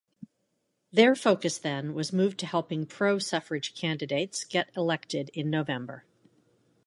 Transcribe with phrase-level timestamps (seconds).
[0.91, 6.05] Their focus then was moved to helping pro-suffrage candidates get elected in November.